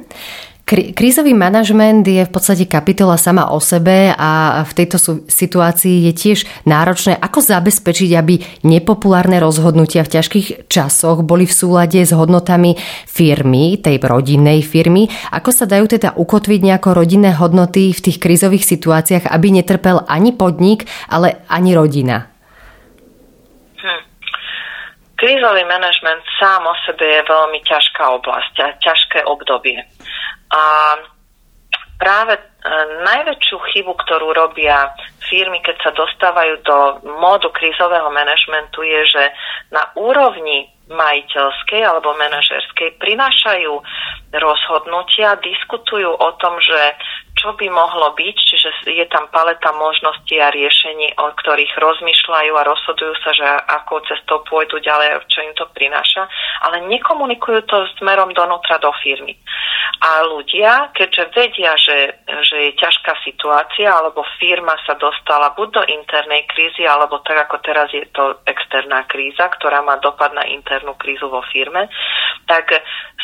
[0.69, 6.39] Krízový manažment je v podstate kapitola sama o sebe a v tejto situácii je tiež
[6.69, 8.37] náročné, ako zabezpečiť, aby
[8.69, 12.77] nepopulárne rozhodnutia v ťažkých časoch boli v súlade s hodnotami
[13.09, 15.09] firmy, tej rodinnej firmy.
[15.33, 20.37] Ako sa dajú teda ukotviť nejako rodinné hodnoty v tých krízových situáciách, aby netrpel ani
[20.37, 22.29] podnik, ale ani rodina?
[23.81, 24.05] Hm.
[25.17, 29.81] Krízový manažment sám o sebe je veľmi ťažká oblasť a ťažké obdobie.
[30.49, 30.61] A
[31.99, 32.41] práve e,
[33.05, 34.89] najväčšiu chybu, ktorú robia
[35.29, 36.77] firmy, keď sa dostávajú do
[37.21, 39.23] módu krízového manažmentu, je, že
[39.69, 43.73] na úrovni majiteľskej alebo manažerskej prinášajú
[44.33, 46.81] rozhodnutia, diskutujú o tom, že
[47.39, 52.67] čo by mohlo byť, čiže je tam paleta možností a riešení, o ktorých rozmýšľajú a
[52.67, 53.47] rozhodujú sa, že
[53.79, 56.27] akou cestou pôjdu ďalej, čo im to prináša,
[56.67, 59.39] ale nekomunikujú to smerom donútra do firmy.
[60.03, 65.83] A ľudia, keďže vedia, že, že je ťažká situácia, alebo firma sa dostala buď do
[65.89, 70.93] internej krízy, alebo tak ako teraz je to externá kríza, ktorá má dopad na internú
[70.95, 71.89] krízu vo firme,
[72.45, 72.69] tak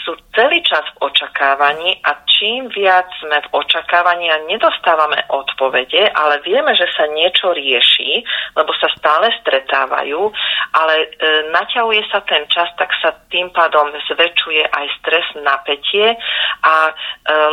[0.05, 6.45] sú celý čas v očakávaní a čím viac sme v očakávaní a nedostávame odpovede, ale
[6.45, 8.21] vieme, že sa niečo rieši,
[8.53, 10.29] lebo sa stále stretávajú,
[10.77, 11.07] ale e,
[11.49, 16.13] naťahuje sa ten čas, tak sa tým pádom zväčšuje aj stres, napätie
[16.61, 16.93] a e,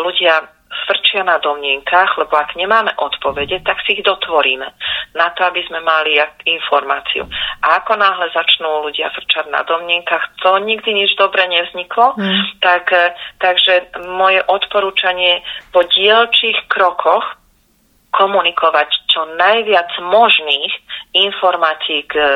[0.04, 0.44] ľudia
[0.88, 4.68] frčia na domnienkach, lebo ak nemáme odpovede, tak si ich dotvoríme
[5.12, 6.16] na to, aby sme mali
[6.48, 7.28] informáciu.
[7.62, 12.64] A ako náhle začnú ľudia frčať na domnienkach, to nikdy nič dobre nevzniklo, mm.
[12.64, 17.41] tak, eh, takže moje odporúčanie po dielčích krokoch
[18.12, 20.72] komunikovať čo najviac možných
[21.16, 22.28] informácií k, e,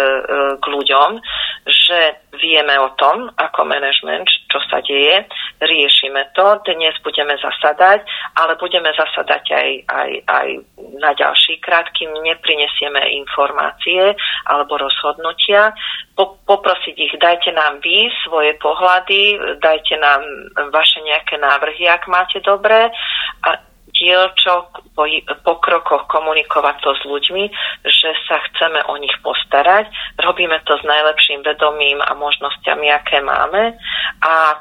[0.57, 1.21] k ľuďom,
[1.69, 2.01] že
[2.37, 5.25] vieme o tom, ako manažment, čo sa deje,
[5.61, 8.05] riešime to, dnes budeme zasadať,
[8.37, 10.49] ale budeme zasadať aj, aj, aj
[11.01, 14.12] na ďalší krát, kým neprinesieme informácie
[14.45, 15.73] alebo rozhodnutia,
[16.17, 20.21] poprosiť ich, dajte nám vy svoje pohľady, dajte nám
[20.73, 22.89] vaše nejaké návrhy, ak máte dobré.
[23.45, 23.66] A
[23.97, 25.05] dielčok po,
[25.43, 27.45] po krokoch komunikovať to s ľuďmi,
[27.85, 29.89] že sa chceme o nich postarať.
[30.21, 33.77] Robíme to s najlepším vedomím a možnosťami, aké máme
[34.21, 34.57] a e,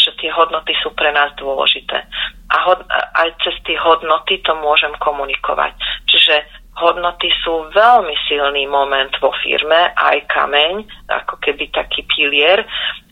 [0.00, 2.04] že tie hodnoty sú pre nás dôležité.
[2.50, 5.76] A hod, aj cez tie hodnoty to môžem komunikovať.
[6.08, 12.62] Čiže hodnoty sú veľmi silný moment vo firme, aj kameň, ako keby taký pilier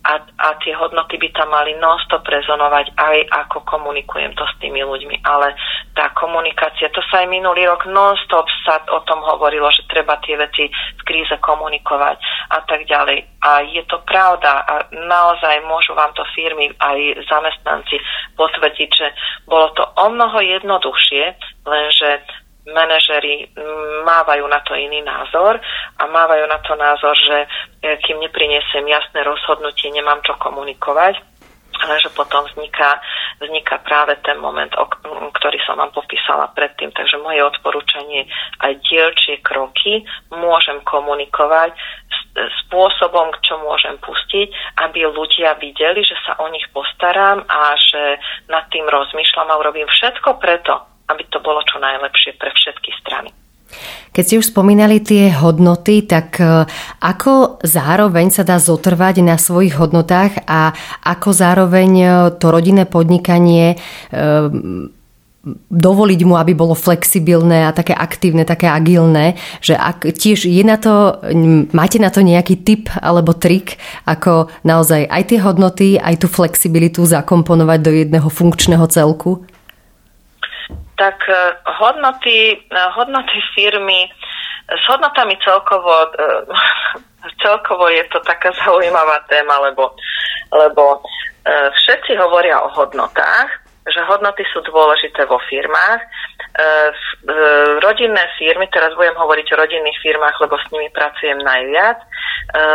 [0.08, 4.80] a, a tie hodnoty by tam mali non-stop rezonovať aj ako komunikujem to s tými
[4.80, 5.20] ľuďmi.
[5.20, 5.52] Ale
[5.92, 10.38] tá komunikácia, to sa aj minulý rok non-stop sa o tom hovorilo, že treba tie
[10.40, 12.16] veci v kríze komunikovať
[12.54, 13.26] a tak ďalej.
[13.44, 18.00] A je to pravda a naozaj môžu vám to firmy aj zamestnanci
[18.38, 19.08] potvrdiť, že
[19.44, 21.24] bolo to o mnoho jednoduchšie,
[21.68, 22.10] lenže
[22.74, 23.48] manažery
[24.04, 25.60] mávajú na to iný názor
[25.98, 31.20] a mávajú na to názor, že e, kým neprinesiem jasné rozhodnutie, nemám čo komunikovať,
[31.78, 32.98] ale že potom vzniká,
[33.38, 34.84] vzniká práve ten moment, o,
[35.38, 36.90] ktorý som vám popísala predtým.
[36.90, 38.26] Takže moje odporúčanie
[38.64, 40.02] aj dielčie kroky
[40.34, 41.76] môžem komunikovať
[42.66, 48.66] spôsobom, čo môžem pustiť, aby ľudia videli, že sa o nich postaram a že nad
[48.70, 53.32] tým rozmýšľam a urobím všetko preto, aby to bolo čo najlepšie pre všetky strany.
[54.16, 56.64] Keď ste už spomínali tie hodnoty, tak e,
[57.04, 60.72] ako zároveň sa dá zotrvať na svojich hodnotách a
[61.04, 62.08] ako zároveň e,
[62.40, 64.16] to rodinné podnikanie e,
[65.70, 70.76] dovoliť mu, aby bolo flexibilné a také aktívne, také agilné, že ak tiež je na
[70.76, 71.20] to,
[71.72, 77.06] máte na to nejaký tip alebo trik, ako naozaj aj tie hodnoty, aj tú flexibilitu
[77.06, 79.46] zakomponovať do jedného funkčného celku?
[80.98, 81.34] Tak e,
[81.78, 84.10] hodnoty, e, hodnoty firmy,
[84.68, 86.26] s hodnotami celkovo, e,
[87.42, 89.94] celkovo je to taká zaujímavá téma, lebo,
[90.52, 91.00] lebo
[91.48, 93.48] všetci hovoria o hodnotách,
[93.88, 95.96] že hodnoty sú dôležité vo firmách.
[97.80, 102.04] Rodinné firmy, teraz budem hovoriť o rodinných firmách, lebo s nimi pracujem najviac,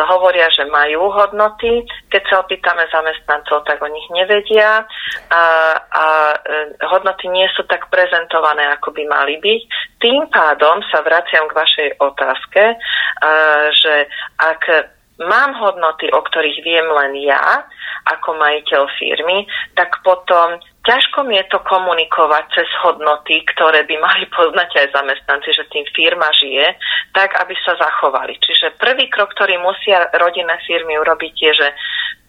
[0.10, 1.86] hovoria, že majú hodnoty.
[2.14, 4.86] Keď sa opýtame zamestnancov, tak o nich nevedia
[5.34, 5.44] a,
[5.82, 6.06] a
[6.38, 9.62] eh, hodnoty nie sú tak prezentované, ako by mali byť.
[9.98, 14.06] Tým pádom sa vraciam k vašej otázke, eh, že
[14.38, 14.94] ak
[15.26, 17.66] mám hodnoty, o ktorých viem len ja,
[18.14, 24.28] ako majiteľ firmy, tak potom ťažko mi je to komunikovať cez hodnoty, ktoré by mali
[24.28, 26.76] poznať aj zamestnanci, že tým firma žije,
[27.16, 28.36] tak aby sa zachovali.
[28.40, 31.68] Čiže prvý krok, ktorý musia rodinné firmy urobiť, je, že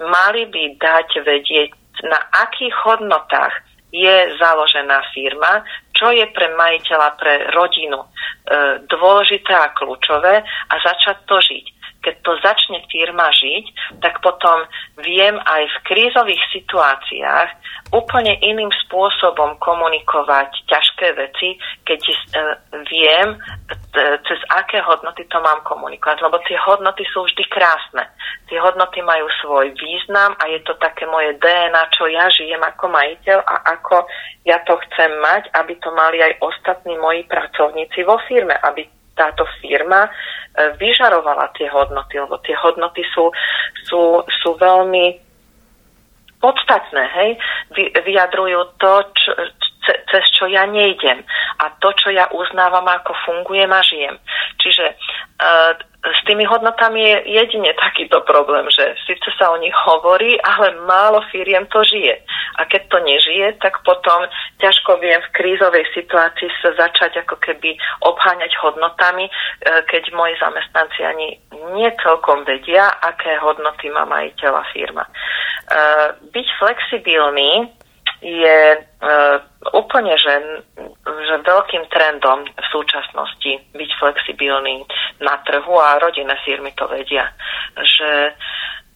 [0.06, 1.70] mali by dať vedieť,
[2.06, 3.54] na akých hodnotách
[3.94, 5.62] je založená firma,
[5.94, 8.08] čo je pre majiteľa, pre rodinu e,
[8.90, 11.66] dôležité a kľúčové a začať to žiť
[12.04, 13.64] keď to začne firma žiť,
[14.04, 14.68] tak potom
[15.00, 17.50] viem aj v krízových situáciách
[17.96, 21.56] úplne iným spôsobom komunikovať ťažké veci,
[21.88, 22.14] keď uh,
[22.84, 23.40] viem,
[24.26, 26.20] cez aké hodnoty to mám komunikovať.
[26.20, 28.04] Lebo tie hodnoty sú vždy krásne.
[28.50, 32.92] Tie hodnoty majú svoj význam a je to také moje DNA, čo ja žijem ako
[32.92, 34.04] majiteľ a ako
[34.44, 38.84] ja to chcem mať, aby to mali aj ostatní moji pracovníci vo firme, aby
[39.14, 40.11] táto firma e,
[40.79, 43.31] vyžarovala tie hodnoty, lebo tie hodnoty sú,
[43.87, 45.22] sú, sú veľmi
[46.42, 47.31] podstatné, hej,
[48.05, 49.33] vyjadrujú to, čo,
[49.85, 51.24] cez čo ja nejdem
[51.61, 54.16] a to, čo ja uznávam, ako fungujem a žijem.
[54.61, 55.72] Čiže uh,
[56.04, 61.24] s tými hodnotami je jedine takýto problém, že síce sa o nich hovorí, ale málo
[61.32, 62.20] firiem to žije.
[62.60, 64.28] A keď to nežije, tak potom
[64.60, 67.72] ťažko viem v krízovej situácii sa začať ako keby
[68.04, 71.28] obháňať hodnotami, uh, keď moji zamestnanci ani
[71.72, 75.08] nie celkom vedia, aké hodnoty má majiteľa firma.
[75.72, 77.72] Uh, byť flexibilný
[78.24, 79.37] je uh,
[79.76, 80.64] úplne, že,
[81.04, 84.88] že veľkým trendom v súčasnosti byť flexibilný
[85.20, 87.28] na trhu a rodinné firmy to vedia,
[87.76, 88.32] že,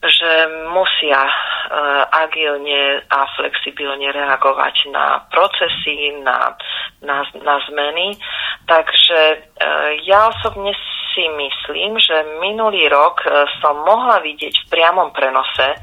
[0.00, 0.32] že
[0.72, 6.56] musia uh, agilne a flexibilne reagovať na procesy, na,
[7.04, 8.16] na, na zmeny.
[8.64, 10.72] Takže uh, ja osobne
[11.18, 15.74] si myslím, že minulý rok e, som mohla vidieť v priamom prenose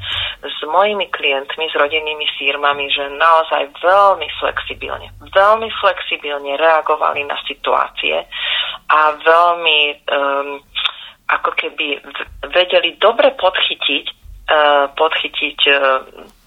[0.45, 8.25] s mojimi klientmi, s rodinnými firmami, že naozaj veľmi flexibilne, veľmi flexibilne reagovali na situácie
[8.89, 9.79] a veľmi
[10.13, 10.49] um,
[11.25, 11.97] ako keby
[12.53, 14.05] vedeli dobre podchytiť,
[14.53, 15.77] uh, podchytiť uh,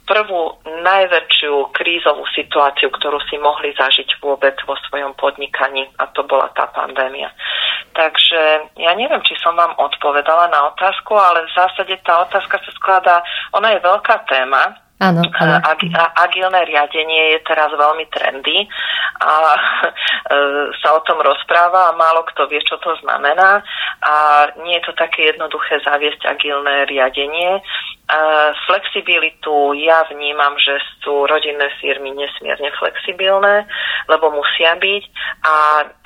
[0.08, 6.48] prvú najväčšiu krízovú situáciu, ktorú si mohli zažiť vôbec vo svojom podnikaní a to bola
[6.56, 7.28] tá pandémia.
[7.92, 12.72] Takže ja neviem, či som vám odpovedala na otázku, ale v zásade tá otázka sa
[12.80, 13.16] skladá,
[13.52, 15.62] ona je veľká téma, Áno, áno.
[15.62, 15.78] Ag,
[16.26, 18.66] agilné riadenie je teraz veľmi trendy
[19.22, 19.90] a e,
[20.82, 23.62] sa o tom rozpráva a málo kto vie, čo to znamená
[24.02, 24.14] a
[24.66, 27.62] nie je to také jednoduché zaviesť agilné riadenie.
[28.64, 33.68] Flexibilitu ja vnímam, že sú rodinné firmy nesmierne flexibilné,
[34.08, 35.04] lebo musia byť
[35.44, 35.56] a,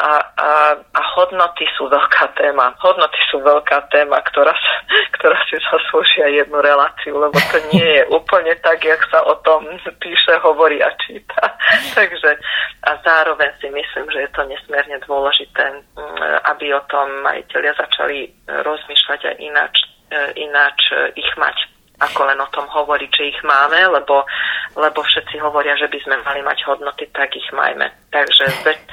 [0.02, 0.50] a, a,
[0.82, 2.74] a hodnoty sú veľká téma.
[2.82, 4.50] Hodnoty sú veľká téma, ktorá,
[5.18, 9.62] ktorá si zaslúžia jednu reláciu, lebo to nie je úplne tak, jak sa o tom
[10.02, 11.54] píše, hovorí a číta.
[11.98, 12.34] Takže
[12.82, 18.26] a zároveň si myslím, že je to nesmierne dôležité, mm, aby o tom majiteľia začali
[18.50, 19.74] rozmýšľať aj ináč,
[20.10, 20.78] e, ináč
[21.14, 21.71] ich mať
[22.02, 24.26] ako len o tom hovoriť, že ich máme, lebo,
[24.74, 27.86] lebo všetci hovoria, že by sme mali mať hodnoty, tak ich majme.
[28.10, 28.46] Takže,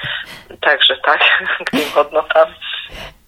[0.65, 1.19] takže tak
[1.65, 2.49] k tým hodnotám.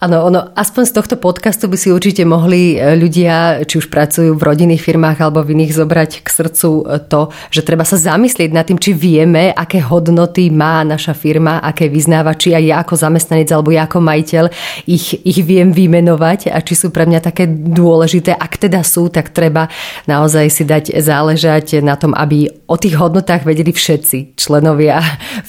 [0.02, 4.34] Áno, ono, aspoň z tohto podcastu by si určite mohli e, ľudia, či už pracujú
[4.34, 8.50] v rodinných firmách alebo v iných, zobrať k srdcu e, to, že treba sa zamyslieť
[8.50, 12.98] nad tým, či vieme, aké hodnoty má naša firma, aké vyznáva, či aj ja ako
[12.98, 14.46] zamestnanec alebo ja ako majiteľ
[14.90, 18.34] ich, ich viem vymenovať a či sú pre mňa také dôležité.
[18.34, 19.70] Ak teda sú, tak treba
[20.10, 24.98] naozaj si dať záležať na tom, aby o tých hodnotách vedeli všetci členovia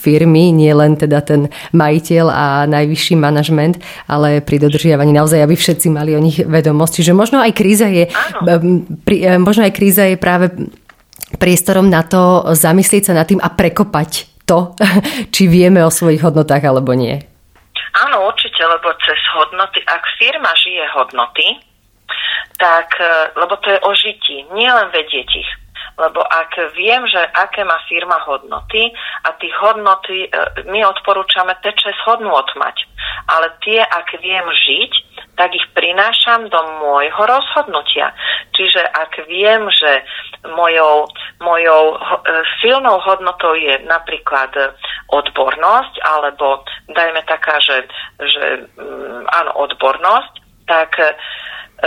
[0.04, 3.80] firmy, nie len teda ten majiteľ a najvyšší manažment,
[4.12, 6.92] ale pri dodržiavaní naozaj, aby všetci mali o nich vedomosť.
[7.00, 8.10] Čiže možno aj kríza je,
[9.06, 10.52] pri, e, možno aj kríza je práve
[11.38, 14.74] priestorom na to zamyslieť sa nad tým a prekopať to,
[15.34, 17.16] či vieme o svojich hodnotách alebo nie.
[17.92, 21.46] Áno, určite, lebo cez hodnoty, ak firma žije hodnoty,
[22.56, 25.50] tak, e, lebo to je o žití, nie len vedieť ich.
[26.00, 28.96] Lebo ak viem, že aké má firma hodnoty
[29.28, 30.28] a tie hodnoty, e,
[30.72, 32.76] my odporúčame teče hodnot mať.
[33.28, 34.92] Ale tie, ak viem žiť,
[35.36, 38.12] tak ich prinášam do môjho rozhodnutia.
[38.52, 40.04] Čiže ak viem, že
[40.52, 41.08] mojou,
[41.40, 41.96] mojou e,
[42.60, 44.52] silnou hodnotou je napríklad
[45.08, 46.62] odbornosť, alebo
[46.92, 47.88] dajme taká, že,
[48.20, 48.44] že
[48.76, 50.32] mm, áno, odbornosť,
[50.68, 50.94] tak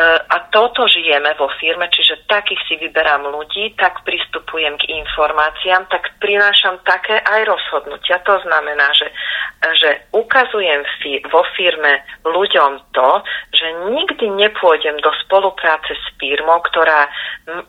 [0.03, 6.11] a toto žijeme vo firme, čiže takých si vyberám ľudí, tak pristupujem k informáciám, tak
[6.19, 8.19] prinášam také aj rozhodnutia.
[8.27, 9.07] To znamená, že,
[9.79, 13.09] že ukazujem fi, vo firme ľuďom to,
[13.55, 17.07] že nikdy nepôjdem do spolupráce s firmou, ktorá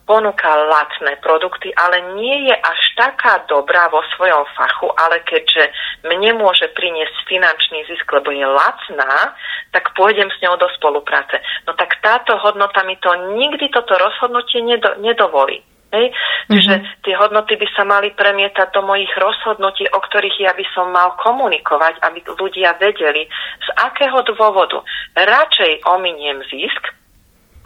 [0.03, 5.71] ponúka lacné produkty, ale nie je až taká dobrá vo svojom fachu, ale keďže
[6.03, 9.37] mne môže priniesť finančný zisk, lebo je lacná,
[9.71, 11.39] tak pôjdem s ňou do spolupráce.
[11.69, 15.61] No tak táto hodnota mi to nikdy toto rozhodnutie nedo, nedovolí.
[15.93, 16.13] Hej?
[16.49, 17.03] Čiže mm-hmm.
[17.05, 21.15] tie hodnoty by sa mali premietať do mojich rozhodnutí, o ktorých ja by som mal
[21.21, 23.29] komunikovať, aby ľudia vedeli,
[23.61, 24.81] z akého dôvodu
[25.15, 26.97] radšej ominiem zisk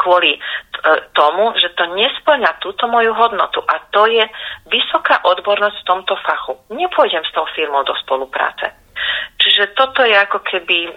[0.01, 0.41] kvôli e,
[1.13, 4.25] tomu, že to nesplňa túto moju hodnotu a to je
[4.73, 6.57] vysoká odbornosť v tomto fachu.
[6.73, 8.73] Nepôjdem s tou firmou do spolupráce.
[9.41, 10.93] Čiže toto je ako keby e,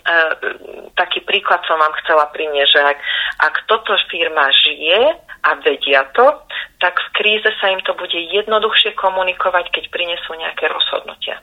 [0.99, 2.99] taký príklad som vám chcela priniesť, že ak,
[3.39, 5.15] ak toto firma žije
[5.47, 6.27] a vedia to,
[6.83, 11.39] tak v kríze sa im to bude jednoduchšie komunikovať, keď prinesú nejaké rozhodnutia.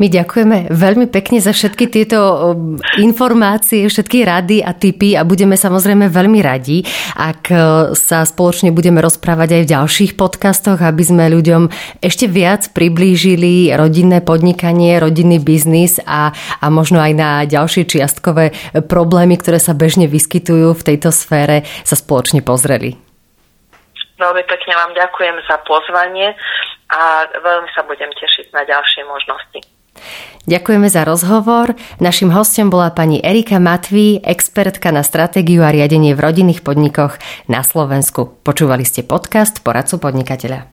[0.00, 2.16] My ďakujeme veľmi pekne za všetky tieto
[2.96, 6.80] informácie, všetky rady a tipy a budeme samozrejme veľmi radi,
[7.20, 7.56] ak e,
[7.92, 11.68] sa spoločne budeme rozprávať aj v ďalších podcastoch, aby sme ľuďom
[12.00, 18.56] ešte viac priblížili rodinné podnikanie, rodinný biznis a, a možno aj na ďalšie čiastkové
[18.88, 22.96] problémy, ktoré sa bežne vyskytujú v tejto sfére, sa spoločne pozreli.
[24.16, 26.32] Veľmi pekne vám ďakujem za pozvanie
[26.88, 29.79] a veľmi sa budem tešiť na ďalšie možnosti.
[30.50, 31.78] Ďakujeme za rozhovor.
[32.02, 37.60] Našim hostom bola pani Erika Matví, expertka na stratégiu a riadenie v rodinných podnikoch na
[37.62, 38.34] Slovensku.
[38.42, 40.66] Počúvali ste podcast Poradcu podnikateľa.